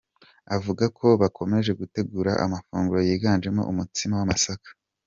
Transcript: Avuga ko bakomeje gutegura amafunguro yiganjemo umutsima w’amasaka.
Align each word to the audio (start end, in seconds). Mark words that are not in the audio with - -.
Avuga 0.55 0.83
ko 0.97 1.07
bakomeje 1.21 1.71
gutegura 1.81 2.31
amafunguro 2.45 2.99
yiganjemo 3.07 3.61
umutsima 3.71 4.13
w’amasaka. 4.15 4.69